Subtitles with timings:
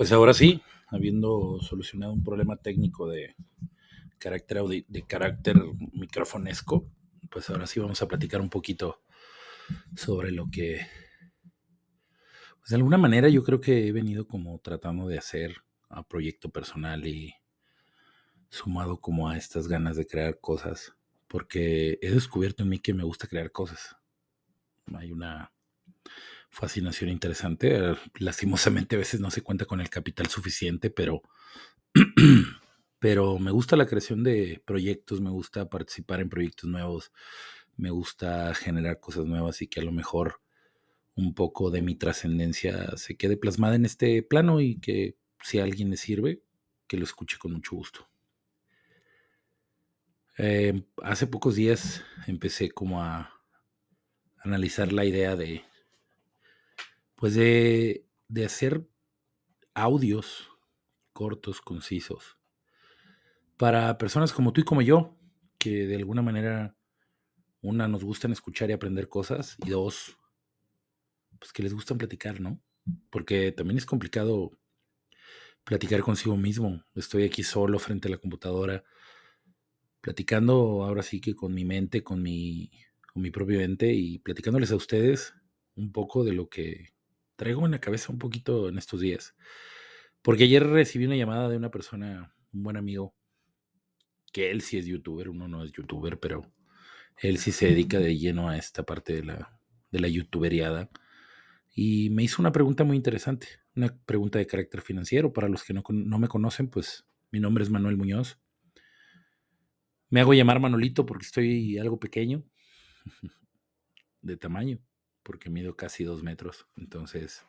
[0.00, 3.36] Pues ahora sí, habiendo solucionado un problema técnico de
[4.16, 5.56] carácter, de carácter
[5.92, 6.90] microfonesco,
[7.30, 9.02] pues ahora sí vamos a platicar un poquito
[9.94, 10.86] sobre lo que,
[12.60, 15.56] pues de alguna manera yo creo que he venido como tratando de hacer
[15.90, 17.34] a proyecto personal y
[18.48, 20.94] sumado como a estas ganas de crear cosas,
[21.28, 23.98] porque he descubierto en mí que me gusta crear cosas.
[24.94, 25.52] Hay una
[26.50, 27.96] fascinación interesante.
[28.18, 31.22] Lastimosamente a veces no se cuenta con el capital suficiente, pero,
[32.98, 37.12] pero me gusta la creación de proyectos, me gusta participar en proyectos nuevos,
[37.76, 40.40] me gusta generar cosas nuevas y que a lo mejor
[41.14, 45.64] un poco de mi trascendencia se quede plasmada en este plano y que si a
[45.64, 46.42] alguien le sirve,
[46.86, 48.08] que lo escuche con mucho gusto.
[50.38, 53.30] Eh, hace pocos días empecé como a
[54.42, 55.64] analizar la idea de
[57.20, 58.06] pues de,
[58.46, 58.88] hacer
[59.74, 60.48] audios
[61.12, 62.38] cortos, concisos,
[63.58, 65.18] para personas como tú y como yo,
[65.58, 66.74] que de alguna manera,
[67.60, 70.16] una, nos gustan escuchar y aprender cosas, y dos,
[71.38, 72.58] pues que les gustan platicar, ¿no?
[73.10, 74.58] Porque también es complicado
[75.62, 76.86] platicar consigo mismo.
[76.94, 78.82] Estoy aquí solo frente a la computadora,
[80.00, 82.70] platicando ahora sí que con mi mente, con mi,
[83.12, 85.34] con mi propio ente y platicándoles a ustedes
[85.74, 86.94] un poco de lo que
[87.40, 89.34] traigo en la cabeza un poquito en estos días.
[90.20, 93.14] Porque ayer recibí una llamada de una persona, un buen amigo,
[94.30, 96.52] que él sí es youtuber, uno no es youtuber, pero
[97.16, 99.58] él sí se dedica de lleno a esta parte de la,
[99.90, 100.90] de la youtuberiada.
[101.74, 105.32] Y me hizo una pregunta muy interesante, una pregunta de carácter financiero.
[105.32, 108.38] Para los que no, no me conocen, pues mi nombre es Manuel Muñoz.
[110.10, 112.44] Me hago llamar Manolito porque estoy algo pequeño
[114.20, 114.78] de tamaño
[115.30, 116.66] porque mido casi dos metros.
[116.76, 117.46] Entonces,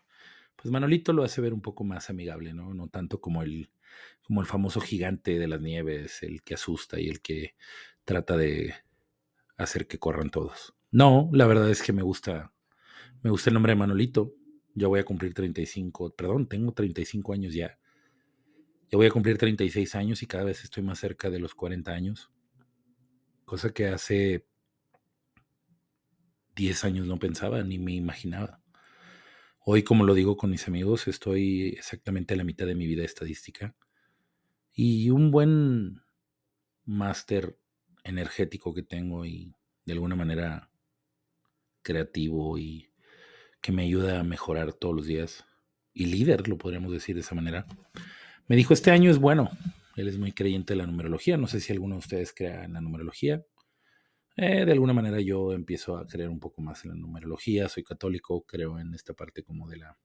[0.56, 2.76] pues Manolito lo hace ver un poco más amigable, ¿no?
[2.76, 3.72] No tanto como el,
[4.22, 7.56] como el famoso gigante de las nieves, el que asusta y el que
[8.06, 8.76] trata de
[9.58, 10.76] hacer que corran todos.
[10.92, 12.54] No, la verdad es que me gusta,
[13.24, 14.36] me gusta el nombre de Manolito.
[14.76, 17.80] Yo voy a cumplir 35, perdón, tengo 35 años ya.
[18.92, 21.92] Yo voy a cumplir 36 años y cada vez estoy más cerca de los 40
[21.92, 22.30] años.
[23.44, 24.46] Cosa que hace
[26.62, 28.62] 10 años no pensaba ni me imaginaba.
[29.66, 33.04] Hoy, como lo digo con mis amigos, estoy exactamente a la mitad de mi vida
[33.04, 33.76] estadística.
[34.72, 36.04] Y un buen
[36.86, 37.58] máster
[38.04, 39.56] energético que tengo y
[39.86, 40.70] de alguna manera
[41.82, 42.92] creativo y
[43.60, 45.44] que me ayuda a mejorar todos los días.
[45.96, 47.66] Y líder, lo podríamos decir de esa manera.
[48.46, 49.50] Me dijo, este año es bueno.
[49.96, 51.38] Él es muy creyente de la numerología.
[51.38, 53.44] No sé si alguno de ustedes crea en la numerología.
[54.38, 57.84] Eh, de alguna manera yo empiezo a creer un poco más en la numerología, soy
[57.84, 59.98] católico, creo en esta parte como de la,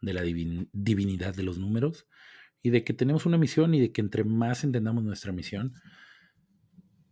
[0.00, 2.06] de la divinidad de los números
[2.62, 5.74] y de que tenemos una misión y de que entre más entendamos nuestra misión,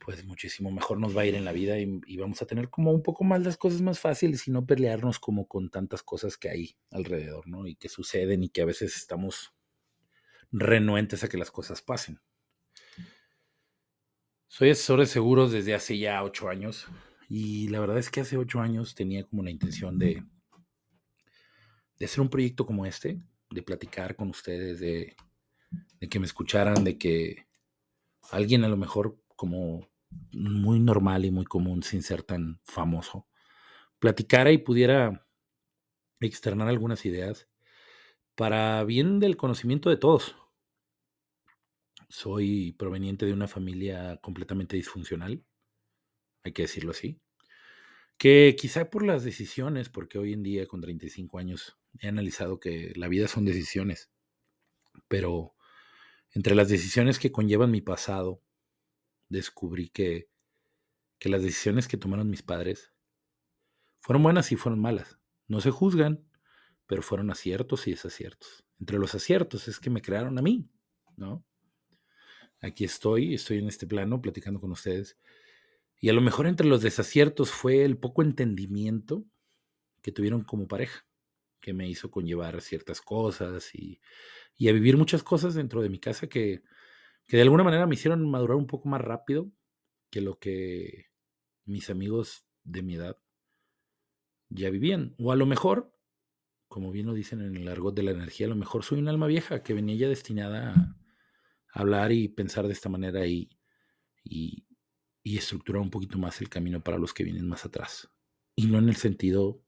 [0.04, 2.70] pues muchísimo mejor nos va a ir en la vida y, y, vamos a tener
[2.70, 6.36] como un poco más las cosas más fáciles y no pelearnos como con tantas cosas
[6.36, 7.68] que hay alrededor, ¿no?
[7.68, 9.52] Y que suceden y que a veces estamos
[10.50, 12.20] renuentes a que las cosas pasen.
[14.54, 16.86] Soy asesor de seguros desde hace ya ocho años
[17.26, 20.22] y la verdad es que hace ocho años tenía como la intención de,
[21.98, 23.18] de hacer un proyecto como este,
[23.48, 25.16] de platicar con ustedes, de,
[25.98, 27.46] de que me escucharan, de que
[28.30, 29.88] alguien a lo mejor como
[30.32, 33.26] muy normal y muy común, sin ser tan famoso,
[33.98, 35.26] platicara y pudiera
[36.20, 37.46] externar algunas ideas
[38.34, 40.36] para bien del conocimiento de todos,
[42.12, 45.42] soy proveniente de una familia completamente disfuncional,
[46.44, 47.22] hay que decirlo así,
[48.18, 52.92] que quizá por las decisiones, porque hoy en día con 35 años he analizado que
[52.96, 54.10] la vida son decisiones,
[55.08, 55.54] pero
[56.32, 58.42] entre las decisiones que conllevan mi pasado,
[59.30, 60.28] descubrí que,
[61.18, 62.92] que las decisiones que tomaron mis padres
[64.00, 65.18] fueron buenas y fueron malas.
[65.48, 66.28] No se juzgan,
[66.86, 68.66] pero fueron aciertos y desaciertos.
[68.78, 70.68] Entre los aciertos es que me crearon a mí,
[71.16, 71.42] ¿no?
[72.62, 75.18] Aquí estoy, estoy en este plano platicando con ustedes.
[76.00, 79.24] Y a lo mejor entre los desaciertos fue el poco entendimiento
[80.00, 81.04] que tuvieron como pareja,
[81.60, 84.00] que me hizo conllevar ciertas cosas y,
[84.68, 86.62] a vivir muchas cosas dentro de mi casa que,
[87.26, 89.50] que de alguna manera me hicieron madurar un poco más rápido
[90.10, 91.06] que lo que
[91.64, 93.18] mis amigos de mi edad
[94.50, 95.14] ya vivían.
[95.18, 95.92] O a lo mejor,
[96.68, 99.08] como bien lo dicen en el argot de la energía, a lo mejor soy un
[99.08, 101.01] alma vieja que venía ya destinada a,
[101.72, 103.50] hablar y pensar de esta manera y,
[104.22, 104.64] y,
[105.24, 108.10] estructurar un poquito más el camino para los que vienen más atrás.
[108.54, 109.62] Y no en el sentido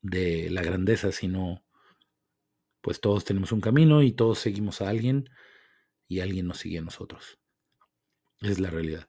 [0.00, 1.64] de la grandeza, sino
[2.80, 5.30] pues todos tenemos un camino y todos seguimos a alguien
[6.08, 7.38] y alguien nos sigue a nosotros.
[8.40, 9.08] Es la realidad.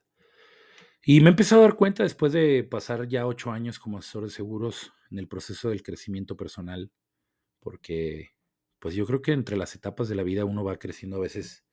[1.02, 4.24] Y me he empezado a dar cuenta después de pasar ya ocho años como asesor
[4.24, 6.92] de seguros en el proceso del crecimiento personal,
[7.60, 8.30] porque
[8.78, 11.63] pues yo creo que entre las etapas de la vida uno va creciendo a veces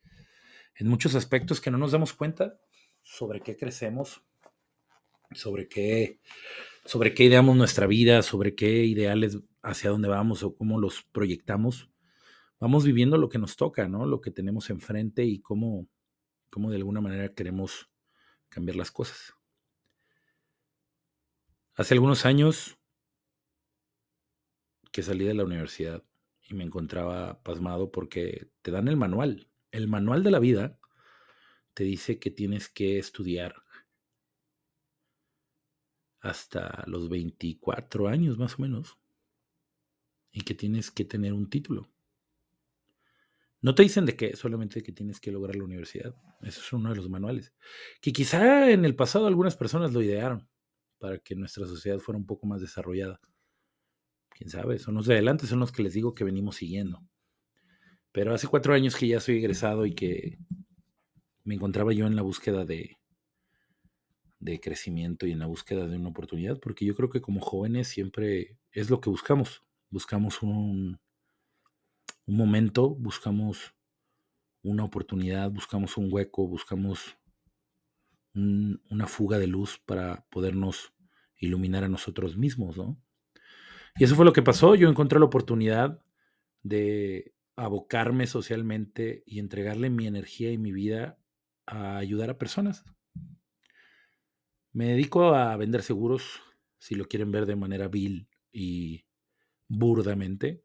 [0.75, 2.59] en muchos aspectos que no nos damos cuenta
[3.01, 4.23] sobre qué crecemos,
[5.33, 6.19] sobre qué,
[6.85, 11.89] sobre qué ideamos nuestra vida, sobre qué ideales hacia dónde vamos o cómo los proyectamos.
[12.59, 14.05] Vamos viviendo lo que nos toca, ¿no?
[14.05, 15.87] Lo que tenemos enfrente y cómo,
[16.49, 17.89] cómo de alguna manera queremos
[18.49, 19.33] cambiar las cosas.
[21.75, 22.77] Hace algunos años
[24.91, 26.03] que salí de la universidad
[26.41, 29.50] y me encontraba pasmado porque te dan el manual.
[29.71, 30.77] El manual de la vida
[31.73, 33.55] te dice que tienes que estudiar
[36.19, 38.97] hasta los 24 años más o menos
[40.31, 41.89] y que tienes que tener un título.
[43.61, 46.15] No te dicen de qué, solamente que tienes que lograr la universidad.
[46.41, 47.53] Eso es uno de los manuales.
[48.01, 50.49] Que quizá en el pasado algunas personas lo idearon
[50.97, 53.19] para que nuestra sociedad fuera un poco más desarrollada.
[54.29, 57.03] Quién sabe, son los de adelante, son los que les digo que venimos siguiendo.
[58.11, 60.37] Pero hace cuatro años que ya soy egresado y que
[61.43, 62.97] me encontraba yo en la búsqueda de,
[64.39, 67.87] de crecimiento y en la búsqueda de una oportunidad, porque yo creo que como jóvenes
[67.87, 69.63] siempre es lo que buscamos.
[69.89, 70.99] Buscamos un,
[72.25, 73.73] un momento, buscamos
[74.63, 77.17] una oportunidad, buscamos un hueco, buscamos
[78.33, 80.93] una fuga de luz para podernos
[81.37, 82.97] iluminar a nosotros mismos, ¿no?
[83.97, 84.75] Y eso fue lo que pasó.
[84.75, 86.01] Yo encontré la oportunidad
[86.63, 87.33] de
[87.65, 91.17] abocarme socialmente y entregarle mi energía y mi vida
[91.65, 92.83] a ayudar a personas.
[94.73, 96.41] Me dedico a vender seguros,
[96.77, 99.05] si lo quieren ver de manera vil y
[99.67, 100.63] burdamente.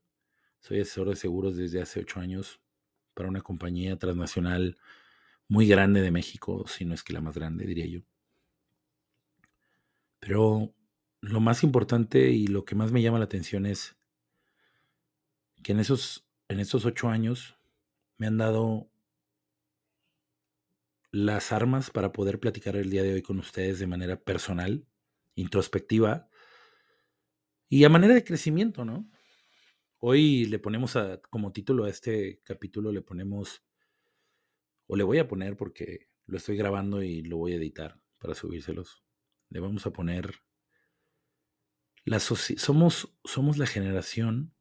[0.61, 2.61] Soy asesor de seguros desde hace ocho años
[3.15, 4.79] para una compañía transnacional
[5.49, 8.01] muy grande de México, si no es que la más grande, diría yo.
[10.19, 10.75] Pero
[11.21, 13.97] lo más importante y lo que más me llama la atención es
[15.63, 17.59] que en esos, en esos ocho años
[18.19, 18.91] me han dado
[21.11, 24.87] las armas para poder platicar el día de hoy con ustedes de manera personal,
[25.35, 26.29] introspectiva
[27.69, 29.11] y a manera de crecimiento, ¿no?
[29.99, 33.65] Hoy le ponemos a, como título a este capítulo, le ponemos,
[34.87, 38.35] o le voy a poner porque lo estoy grabando y lo voy a editar para
[38.35, 39.03] subírselos.
[39.49, 40.43] Le vamos a poner,
[42.05, 44.56] la somos, somos la generación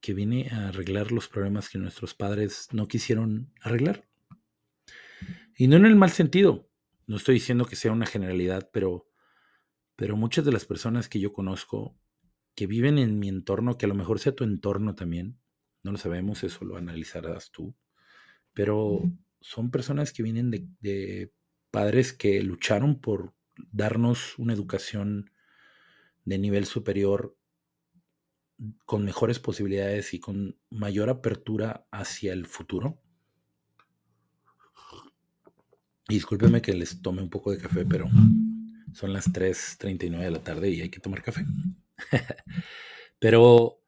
[0.00, 4.08] que viene a arreglar los problemas que nuestros padres no quisieron arreglar.
[5.56, 6.70] Y no en el mal sentido.
[7.06, 9.08] No estoy diciendo que sea una generalidad, pero,
[9.96, 11.98] pero muchas de las personas que yo conozco
[12.54, 15.38] que viven en mi entorno, que a lo mejor sea tu entorno también,
[15.84, 17.76] no lo sabemos, eso lo analizarás tú,
[18.52, 19.00] pero
[19.40, 21.32] son personas que vienen de,
[21.70, 23.32] padres que lucharon por
[23.70, 25.30] darnos una educación
[26.24, 27.37] de nivel superior
[28.84, 33.00] con mejores posibilidades y con mayor apertura hacia el futuro.
[36.08, 38.08] Y discúlpenme que les tome un poco de café, pero
[38.94, 41.44] son las 3.39 de la tarde y hay que tomar café.
[43.18, 43.82] Pero,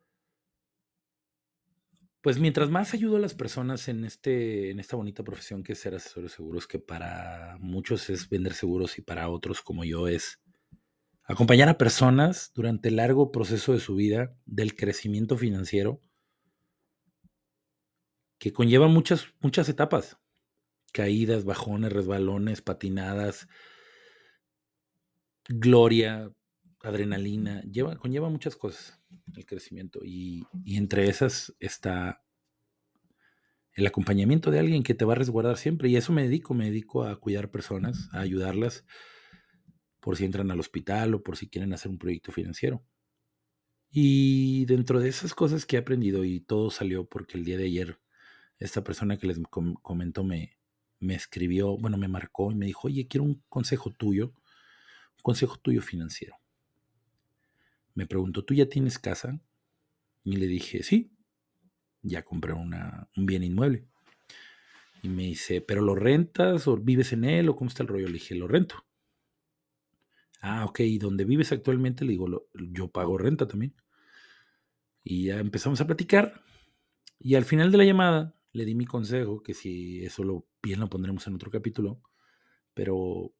[2.21, 5.79] pues mientras más ayudo a las personas en, este, en esta bonita profesión que es
[5.79, 10.09] ser asesor de seguros, que para muchos es vender seguros y para otros como yo
[10.09, 10.41] es
[11.31, 16.01] acompañar a personas durante el largo proceso de su vida del crecimiento financiero,
[18.39, 20.19] que conlleva muchas, muchas etapas,
[20.93, 23.47] caídas, bajones, resbalones, patinadas,
[25.49, 26.33] gloria,
[26.83, 29.01] adrenalina, lleva, conlleva muchas cosas
[29.37, 30.01] el crecimiento.
[30.05, 32.25] Y, entre esas está
[33.75, 35.89] el acompañamiento de alguien que te va a resguardar siempre.
[35.89, 38.85] Y eso me dedico, me dedico a cuidar personas, a ayudarlas
[40.01, 42.83] por si entran al hospital o por si quieren hacer un proyecto financiero.
[43.91, 47.65] Y dentro de esas cosas que he aprendido y todo salió porque el día de
[47.65, 48.01] ayer
[48.59, 49.39] esta persona que les
[49.83, 50.59] comentó me,
[51.01, 55.57] me escribió, bueno, me marcó y me dijo, oye, quiero un consejo tuyo, un consejo
[55.57, 56.41] tuyo financiero
[57.95, 59.41] me preguntó, ¿tú ya tienes casa?
[60.25, 61.13] Y le dije, sí,
[62.03, 63.87] ya compré una, un bien inmueble.
[65.03, 68.07] Y me dice, ¿pero lo rentas o vives en él o cómo está el rollo?
[68.07, 68.85] Le dije, lo rento.
[70.41, 72.05] Ah, ok, ¿y dónde vives actualmente?
[72.05, 73.75] Le digo, yo pago renta también.
[75.03, 76.43] Y ya empezamos a platicar.
[77.19, 80.81] Y al final de la llamada le di mi consejo, que si eso lo bien
[80.81, 82.03] lo pondremos en otro capítulo,
[82.75, 83.33] pero,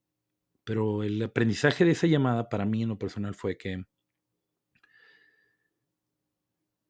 [0.65, 3.85] pero el aprendizaje de esa llamada para mí en lo personal fue que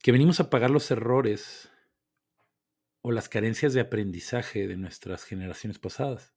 [0.03, 1.71] que venimos a pagar los errores
[3.03, 6.35] o las carencias de aprendizaje de nuestras generaciones pasadas.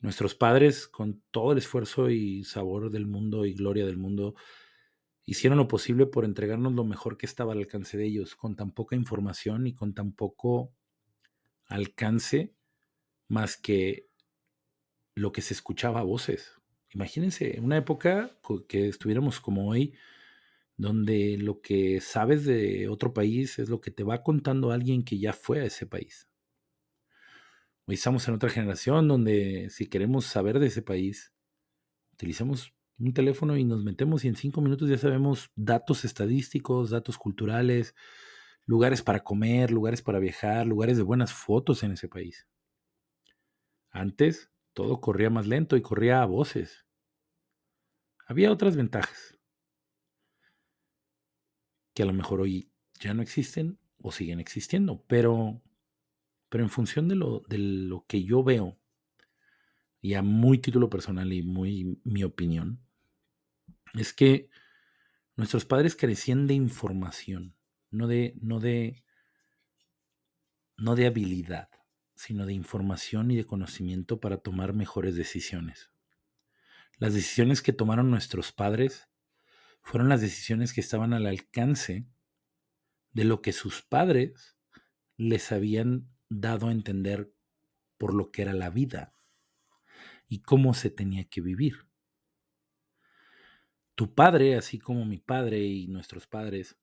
[0.00, 4.34] Nuestros padres, con todo el esfuerzo y sabor del mundo y gloria del mundo,
[5.24, 8.72] hicieron lo posible por entregarnos lo mejor que estaba al alcance de ellos, con tan
[8.72, 10.72] poca información y con tan poco
[11.68, 12.54] alcance
[13.28, 14.08] más que
[15.14, 16.52] lo que se escuchaba a voces.
[16.90, 18.38] Imagínense, una época
[18.68, 19.94] que estuviéramos como hoy,
[20.76, 25.18] donde lo que sabes de otro país es lo que te va contando alguien que
[25.18, 26.28] ya fue a ese país.
[27.88, 31.32] Hoy estamos en otra generación donde si queremos saber de ese país,
[32.14, 37.16] utilizamos un teléfono y nos metemos y en cinco minutos ya sabemos datos estadísticos, datos
[37.16, 37.94] culturales,
[38.64, 42.48] lugares para comer, lugares para viajar, lugares de buenas fotos en ese país.
[43.90, 46.86] Antes todo corría más lento y corría a voces.
[48.26, 49.38] Había otras ventajas
[51.94, 55.62] que a lo mejor hoy ya no existen o siguen existiendo, pero,
[56.48, 58.78] pero en función de lo, de lo que yo veo,
[60.00, 62.80] y a muy título personal y muy mi opinión,
[63.94, 64.48] es que
[65.36, 67.56] nuestros padres carecían de información,
[67.90, 69.04] no de, no de,
[70.76, 71.68] no de habilidad,
[72.14, 75.90] sino de información y de conocimiento para tomar mejores decisiones.
[76.98, 79.08] Las decisiones que tomaron nuestros padres
[79.82, 82.06] fueron las decisiones que estaban al alcance
[83.12, 84.56] de lo que sus padres
[85.16, 87.32] les habían dado a entender
[87.98, 89.14] por lo que era la vida
[90.28, 91.86] y cómo se tenía que vivir
[93.96, 96.78] tu padre, así como mi padre y nuestros padres,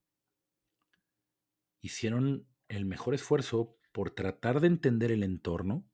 [1.80, 5.88] hicieron el mejor esfuerzo por tratar de entender el entorno,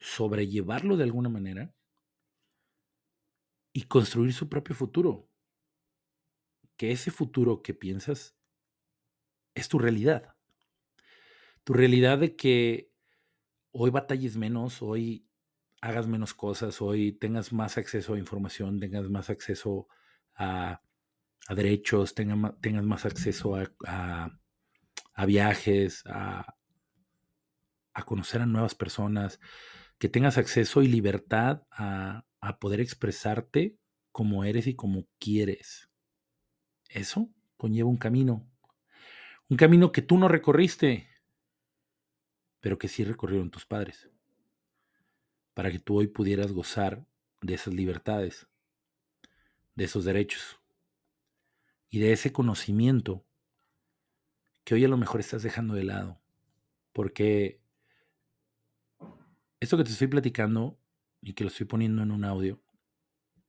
[0.00, 1.72] sobrellevarlo de alguna manera
[3.72, 5.30] y construir su propio futuro.
[6.76, 8.36] Que ese futuro que piensas
[9.54, 10.35] es tu realidad.
[11.66, 12.92] Tu realidad de que
[13.72, 15.26] hoy batalles menos, hoy
[15.80, 19.88] hagas menos cosas hoy, tengas más acceso a información, tengas más acceso
[20.36, 20.80] a,
[21.48, 26.54] derechos, tengas más acceso a, viajes, a,
[27.94, 29.40] a, conocer a nuevas personas,
[29.98, 32.22] que tengas acceso y libertad a,
[32.60, 33.76] poder expresarte
[34.12, 35.90] como eres y como quieres.
[36.88, 38.48] Eso conlleva un camino.
[39.48, 41.08] Un camino que tú no recorriste,
[42.66, 44.10] pero que sí recorrieron tus padres
[45.54, 47.06] para que tú hoy pudieras gozar
[47.40, 48.48] de esas libertades,
[49.76, 50.58] de esos derechos
[51.88, 53.24] y de ese conocimiento
[54.64, 56.20] que hoy a lo mejor estás dejando de lado.
[56.92, 57.60] Porque
[59.60, 60.76] esto que te estoy platicando
[61.22, 62.60] y que lo estoy poniendo en un audio,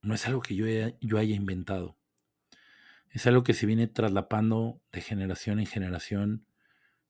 [0.04, 0.68] no es algo que yo,
[1.02, 1.98] yo haya inventado.
[3.10, 6.46] Es algo que se viene traslapando de generación en generación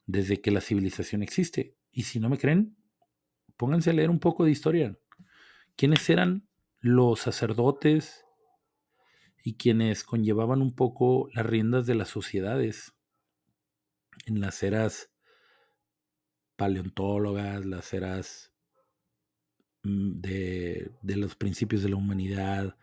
[0.06, 1.76] desde que la civilización existe.
[1.98, 2.78] Y si no me creen,
[3.58, 4.96] pónganse a leer un poco de historia.
[5.76, 6.48] ¿Quiénes eran
[6.80, 8.24] los sacerdotes
[9.44, 12.94] y quienes conllevaban un poco las riendas de las sociedades
[14.28, 15.12] en las eras
[16.56, 18.54] paleontólogas, las eras
[19.82, 22.78] mm, de, de los principios de la humanidad?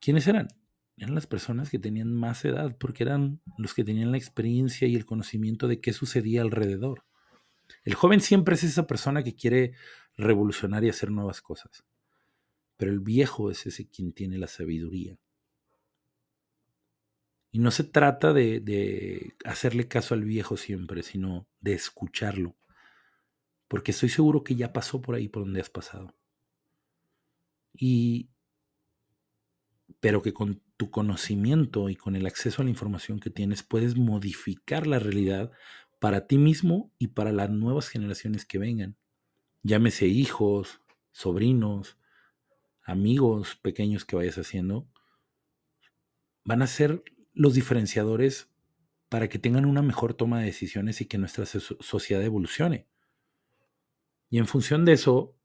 [0.00, 0.48] ¿Quiénes eran?
[0.96, 4.96] Eran las personas que tenían más edad porque eran los que tenían la experiencia y
[4.96, 7.07] el conocimiento de qué sucedía alrededor.
[7.84, 9.74] El joven siempre es esa persona que quiere
[10.16, 11.84] revolucionar y hacer nuevas cosas.
[12.76, 15.18] Pero el viejo es ese quien tiene la sabiduría.
[17.50, 22.56] Y no se trata de, hacerle caso al viejo siempre, sino de escucharlo.
[23.68, 26.14] Porque estoy seguro que ya pasó por ahí por donde has pasado.
[27.72, 28.30] Y
[30.00, 33.96] pero que con tu conocimiento y con el acceso a la información que tienes puedes
[33.96, 35.50] modificar la realidad
[35.98, 38.96] para ti mismo y para las nuevas generaciones que vengan
[39.62, 40.80] llámese hijos,
[41.12, 41.98] sobrinos,
[42.82, 44.88] amigos pequeños que vayas haciendo,
[46.44, 47.02] van a ser
[47.34, 48.50] los diferenciadores
[49.08, 52.88] para que tengan una mejor toma de decisiones y que nuestra sociedad evolucione.
[54.30, 55.36] Y en función de eso,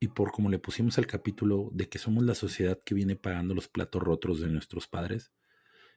[0.00, 3.54] y por como le pusimos al capítulo de que somos la sociedad que viene pagando
[3.54, 5.32] los platos rotos de nuestros padres,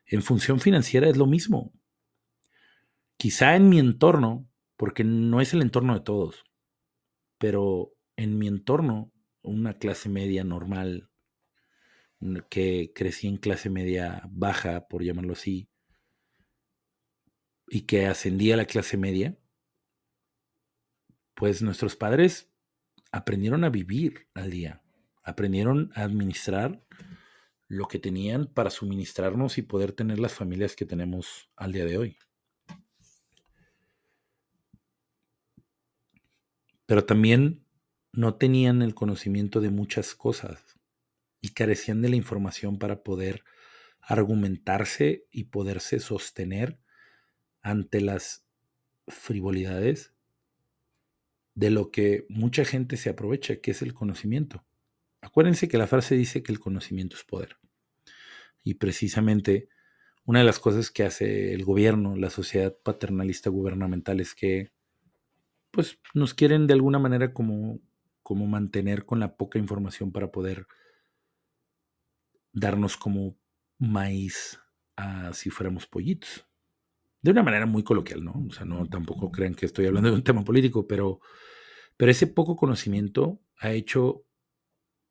[0.06, 1.74] en función financiera es lo mismo.
[3.26, 6.44] Quizá en mi entorno, porque no es el entorno de todos,
[7.40, 11.10] pero en mi entorno, una clase media normal,
[12.52, 15.72] que crecí en clase media baja, por llamarlo así,
[17.68, 19.36] y que ascendía a la clase media,
[21.34, 22.54] pues nuestros padres
[23.12, 24.84] aprendieron a vivir al día,
[25.24, 26.86] aprendieron a administrar
[27.68, 31.98] lo que tenían para suministrarnos y poder tener las familias que tenemos al día de
[31.98, 32.20] hoy.
[36.86, 37.66] Pero también
[38.12, 40.78] no tenían el conocimiento de muchas cosas
[41.42, 43.44] y carecían de la información para poder
[44.00, 46.80] argumentarse y poderse sostener
[47.62, 48.46] ante las
[49.08, 50.14] frivolidades
[51.56, 54.64] de lo que mucha gente se aprovecha, que es el conocimiento.
[55.22, 57.58] Acuérdense que la frase dice que el conocimiento es poder.
[58.64, 59.70] Y precisamente
[60.26, 64.72] una de las cosas que hace el gobierno, la sociedad paternalista gubernamental, es que
[65.76, 67.82] pues nos quieren de alguna manera como,
[68.24, 70.68] como mantener con la poca información para poder
[72.54, 73.38] darnos como
[73.78, 74.58] maíz
[74.96, 76.48] a si fuéramos pollitos.
[77.22, 78.46] De una manera muy coloquial, ¿no?
[78.48, 81.20] O sea, no tampoco crean que estoy hablando de un tema político, pero,
[81.98, 84.26] pero ese poco conocimiento ha hecho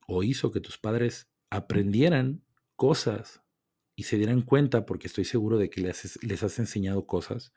[0.07, 2.43] o hizo que tus padres aprendieran
[2.75, 3.43] cosas
[3.97, 7.53] y se dieran cuenta, porque estoy seguro de que les, les has enseñado cosas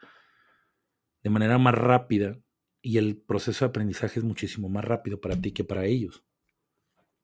[1.24, 2.38] de manera más rápida
[2.82, 6.24] y el proceso de aprendizaje es muchísimo más rápido para ti que para ellos.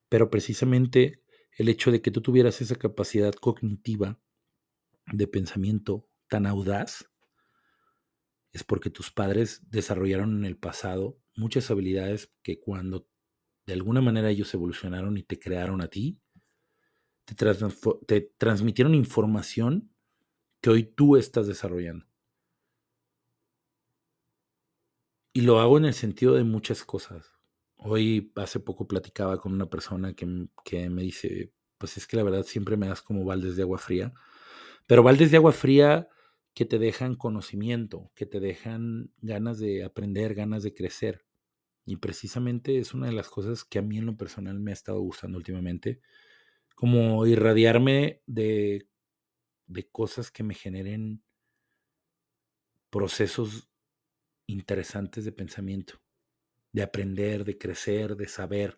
[0.10, 1.24] Pero precisamente
[1.58, 4.20] el hecho de que tú tuvieras esa capacidad cognitiva
[5.12, 7.10] de pensamiento tan audaz
[8.52, 13.08] es porque tus padres desarrollaron en el pasado muchas habilidades que cuando
[13.66, 16.20] de alguna manera ellos evolucionaron y te crearon a ti,
[17.26, 17.36] te,
[18.06, 19.92] te transmitieron información
[20.62, 22.06] que hoy tú estás desarrollando.
[25.36, 27.34] Y lo hago en el sentido de muchas cosas.
[27.76, 30.28] Hoy, hace poco, platicaba con una persona que,
[30.90, 34.14] me dice, pues es que la verdad siempre me das como baldes de agua fría,
[34.88, 36.08] pero baldes de agua fría
[36.54, 41.26] que te dejan conocimiento, que te dejan ganas de aprender, ganas de crecer.
[41.84, 44.76] Y precisamente es una de las cosas que a mí en lo personal me ha
[44.76, 46.00] estado gustando últimamente,
[46.76, 48.88] como irradiarme de,
[49.66, 51.24] de cosas que me generen
[52.92, 53.73] procesos
[54.48, 56.02] interesantes de pensamiento,
[56.72, 58.76] de aprender, de crecer, de saber.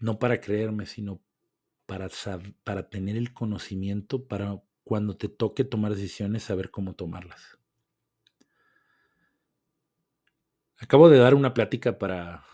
[0.00, 1.22] No para creerme, sino
[1.86, 2.08] para,
[2.64, 7.58] para tener el conocimiento para cuando te toque tomar decisiones, saber cómo tomarlas.
[10.78, 12.44] Acabo de dar una plática para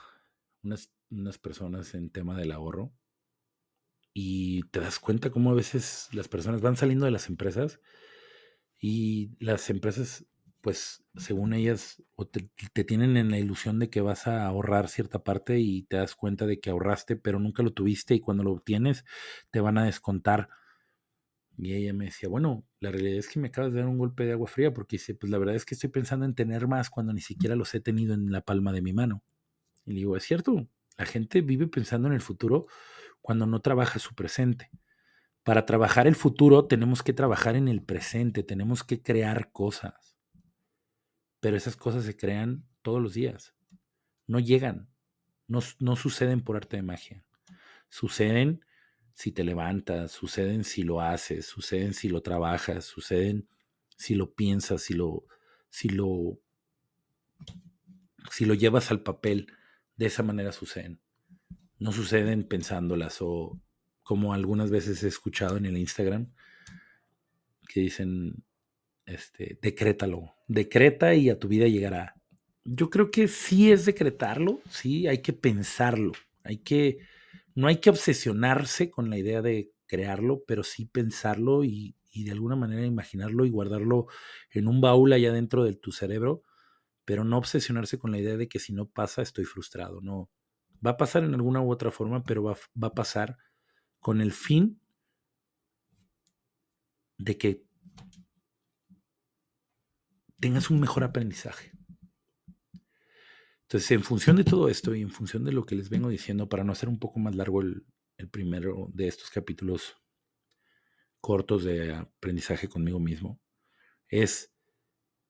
[0.62, 2.92] unas, unas personas en tema del ahorro
[4.14, 7.80] y te das cuenta cómo a veces las personas van saliendo de las empresas
[8.84, 10.26] y las empresas,
[10.60, 15.60] pues, según ellas, te, tienen en la ilusión de que vas a ahorrar cierta parte
[15.60, 19.04] y te das cuenta de que ahorraste, pero nunca lo tuviste y cuando lo obtienes
[19.52, 20.48] te van a descontar.
[21.56, 24.24] Y ella me decía, bueno, la realidad es que me acabas de dar un golpe
[24.24, 26.90] de agua fría porque dice, pues la verdad es que estoy pensando en tener más
[26.90, 29.22] cuando ni siquiera los he tenido en la palma de mi mano.
[29.86, 30.66] Y le digo, es cierto,
[30.98, 32.66] la gente vive pensando en el futuro
[33.20, 34.70] cuando no trabaja su presente
[35.44, 40.16] para trabajar el futuro tenemos que trabajar en el presente, tenemos que crear cosas.
[41.40, 43.54] Pero esas cosas se crean todos los días.
[44.26, 44.88] No llegan,
[45.48, 47.24] no, no suceden por arte de magia.
[47.88, 48.64] Suceden
[49.14, 53.48] si te levantas, suceden si lo haces, suceden si lo trabajas, suceden
[53.96, 55.26] si lo piensas, si lo,
[55.68, 56.38] si lo,
[58.30, 59.52] si lo llevas al papel.
[59.96, 61.00] De esa manera suceden.
[61.78, 63.60] No suceden pensándolas o
[64.02, 66.32] como algunas veces he escuchado en el Instagram,
[67.68, 68.44] que dicen,
[69.06, 72.14] este, decrétalo, decreta y a tu vida llegará.
[72.64, 76.12] Yo creo que sí es decretarlo, sí, hay que pensarlo,
[76.44, 76.98] hay que,
[77.54, 82.32] no hay que obsesionarse con la idea de crearlo, pero sí pensarlo y, y de
[82.32, 84.06] alguna manera imaginarlo y guardarlo
[84.50, 86.42] en un baúl allá dentro de tu cerebro,
[87.04, 90.30] pero no obsesionarse con la idea de que si no pasa estoy frustrado, no.
[90.84, 93.38] Va a pasar en alguna u otra forma, pero va, va a pasar
[94.02, 94.82] con el fin
[97.18, 97.64] de que
[100.40, 101.72] tengas un mejor aprendizaje.
[103.62, 106.48] Entonces, en función de todo esto y en función de lo que les vengo diciendo,
[106.48, 107.86] para no hacer un poco más largo el,
[108.30, 109.96] primero de estos capítulos
[111.20, 113.40] cortos de aprendizaje conmigo mismo,
[114.08, 114.54] es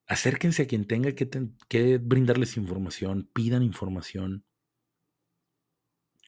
[0.07, 4.45] acérquense a quien tenga que, brindarles información, pidan información,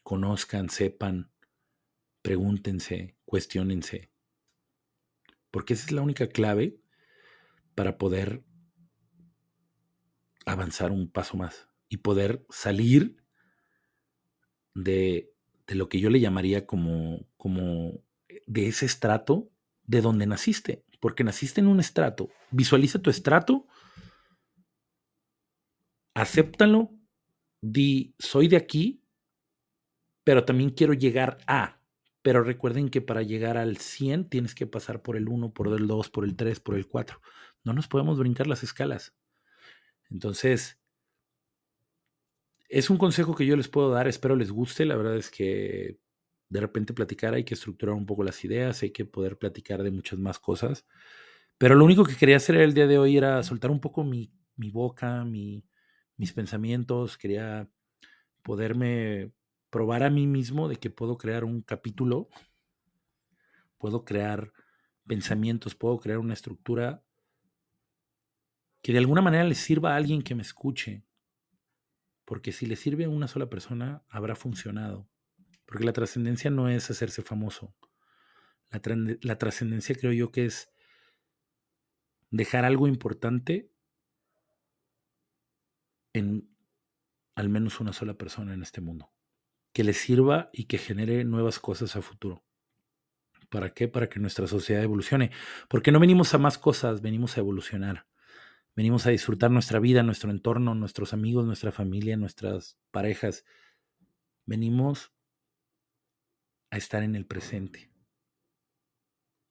[0.03, 1.31] conozcan, sepan,
[2.25, 4.09] pregúntense, cuestionense.
[5.51, 6.81] Porque esa es la única clave
[7.75, 8.43] para poder
[10.47, 13.23] avanzar un paso más y poder salir
[14.73, 15.31] de,
[15.67, 18.03] lo que yo le llamaría como, como
[18.47, 19.51] de ese estrato
[19.83, 20.83] de donde naciste.
[20.99, 22.31] Porque naciste en un estrato.
[22.49, 23.67] Visualiza tu estrato,
[26.15, 26.89] acéptalo,
[27.61, 29.03] di, soy de aquí,
[30.23, 31.74] pero también quiero llegar a.
[32.25, 35.85] Pero recuerden que para llegar al 100 tienes que pasar por el 1, por el
[35.85, 37.21] 2, por el 3, por el 4.
[37.63, 39.13] No nos podemos brincar las escalas.
[40.09, 40.79] Entonces,
[42.67, 44.85] es un consejo que yo les puedo dar, espero les guste.
[44.85, 45.99] La verdad es que
[46.49, 49.91] de repente platicar hay que estructurar un poco las ideas, hay que poder platicar de
[49.91, 50.87] muchas más cosas.
[51.59, 54.31] Pero lo único que quería hacer el día de hoy era soltar un poco mi,
[54.57, 57.69] boca, mis pensamientos, quería
[58.41, 59.31] poderme
[59.75, 62.29] probar a mí mismo de que puedo crear un capítulo,
[63.77, 64.53] puedo crear
[65.05, 67.03] pensamientos, puedo crear una estructura
[68.81, 71.03] que de alguna manera le sirva a alguien que me escuche,
[72.23, 75.09] porque si le sirve a una sola persona, habrá funcionado.
[75.65, 77.75] Porque la trascendencia no es hacerse famoso.
[78.71, 80.71] La, trascendencia creo yo que es
[82.29, 83.69] dejar algo importante
[86.13, 86.49] en
[87.35, 89.11] al menos una sola persona en este mundo.
[89.75, 92.45] Que le sirva y que genere nuevas cosas a futuro.
[93.49, 93.89] ¿Para qué?
[93.89, 95.31] Para que nuestra sociedad evolucione.
[95.67, 98.07] Porque no venimos a más cosas, venimos a evolucionar.
[98.73, 103.43] Venimos a disfrutar nuestra vida, nuestro entorno, nuestros amigos, nuestra familia, nuestras parejas.
[104.45, 105.11] Venimos
[106.71, 107.91] a estar en el presente.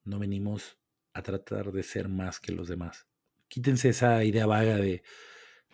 [0.05, 0.79] No venimos
[1.13, 3.07] a tratar de ser más que los demás.
[3.49, 5.03] Quítense esa idea vaga de,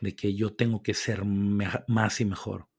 [0.01, 2.70] de que yo tengo que ser más y mejor.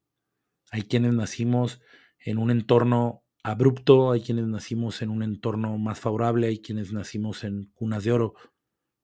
[0.72, 1.82] Hay quienes nacimos
[2.18, 7.44] en un entorno abrupto, hay quienes nacimos en un entorno más favorable, hay quienes nacimos
[7.44, 8.34] en cunas de oro.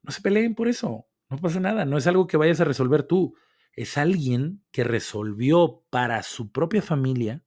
[0.03, 1.07] No se peleen por eso.
[1.29, 3.35] No pasa nada, no es algo que vayas a resolver tú.
[3.75, 7.45] Es alguien que resolvió para su propia familia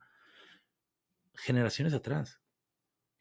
[1.34, 2.42] generaciones atrás.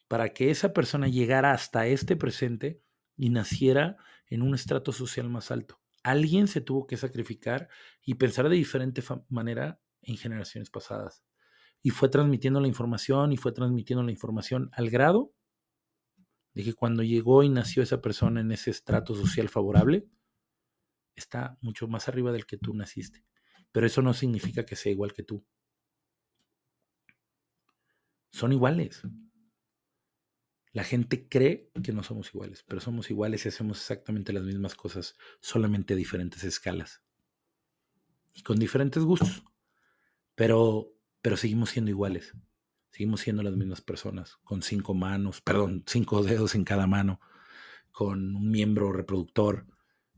[0.07, 2.83] Para que esa persona llegara hasta este presente
[3.17, 5.81] y naciera en un estrato social más alto.
[6.03, 7.71] Alguien se tuvo que sacrificar
[8.03, 11.25] y pensar de diferente manera en generaciones pasadas.
[11.83, 15.33] Y fue transmitiendo la información y fue transmitiendo la información al grado
[16.55, 20.09] de que cuando llegó y nació esa persona en ese estrato social favorable,
[21.15, 23.25] está mucho más arriba del que tú naciste.
[23.73, 25.45] Pero eso no significa que sea igual que tú.
[28.33, 29.03] Son iguales.
[30.73, 34.75] La gente cree que no somos iguales, pero somos iguales y hacemos exactamente las mismas
[34.77, 37.03] cosas, solamente a diferentes escalas.
[38.35, 39.43] Y con diferentes gustos.
[40.41, 42.35] Pero, pero seguimos siendo iguales.
[42.89, 47.21] Seguimos siendo las mismas personas, con cinco manos, perdón, cinco dedos en cada mano,
[47.91, 49.67] con un miembro reproductor,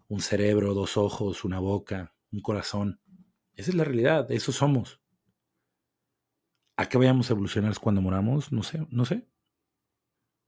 [0.07, 3.01] un cerebro, dos ojos, una boca, un corazón.
[3.57, 5.01] Esa es la realidad, eso somos.
[6.77, 8.53] ¿A qué vayamos a evolucionar cuando moramos?
[8.53, 9.27] No sé, no sé.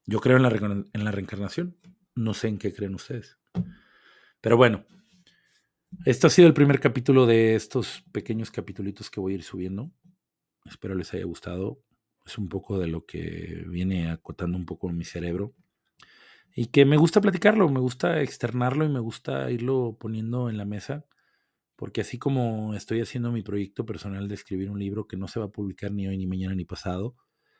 [0.07, 1.77] Yo creo en la, en la reencarnación.
[2.15, 3.41] No sé en qué creen ustedes.
[4.41, 4.87] Pero bueno,
[6.05, 9.91] este ha sido el primer capítulo de estos pequeños capítulos que voy a ir subiendo.
[10.65, 11.81] Espero les haya gustado.
[12.27, 15.55] Es un poco de lo que viene acotando un poco mi cerebro
[16.55, 20.65] y que me gusta platicarlo, me gusta externarlo y me gusta irlo poniendo en la
[20.65, 21.05] mesa,
[21.77, 25.41] porque así como estoy haciendo mi proyecto personal de escribir un libro que no se
[25.41, 27.17] va a publicar ni hoy, ni mañana, ni pasado,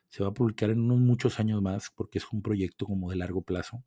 [0.07, 3.17] se va a publicar en unos muchos años más, porque es un proyecto como de
[3.17, 3.83] largo plazo.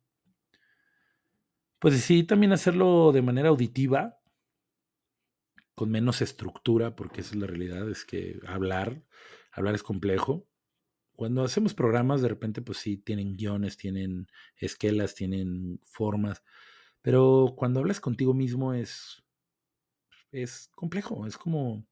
[1.79, 4.18] Pues decidí también hacerlo de manera auditiva,
[5.79, 9.01] con menos estructura, porque esa es la realidad, es que hablar,
[9.49, 10.45] hablar es complejo,
[11.13, 16.43] cuando hacemos programas, de repente, pues sí, tienen guiones, tienen esquelas, tienen formas,
[17.01, 19.23] pero cuando hablas contigo mismo es,
[20.33, 21.87] es complejo, es como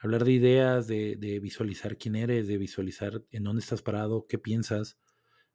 [0.00, 4.38] hablar de ideas, de, de visualizar quién eres, de visualizar en dónde estás parado, qué
[4.38, 4.98] piensas,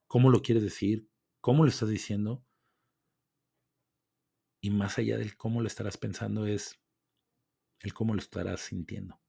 [0.06, 1.10] cómo lo quieres decir,
[1.42, 2.46] cómo lo estás diciendo.
[4.62, 6.83] Y más allá del cómo lo estarás pensando es
[7.84, 9.20] el cómo lo estarás sintiendo.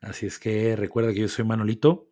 [0.00, 2.10] Así es que recuerda que yo soy Manolito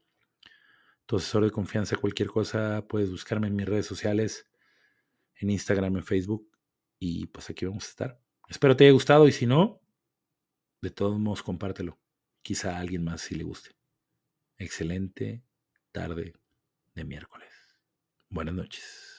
[1.07, 4.49] tu asesor de confianza, cualquier cosa, puedes buscarme en mis redes sociales,
[5.37, 6.51] en Instagram, en Facebook,
[6.99, 8.21] y pues aquí vamos a estar.
[8.49, 9.81] Espero te haya gustado y si no,
[10.81, 11.99] de todos modos compártelo.
[12.43, 13.71] Quizá a alguien más si le guste.
[14.59, 15.43] Excelente
[15.93, 16.35] tarde
[16.95, 17.51] de miércoles.
[18.29, 19.14] Buenas noches.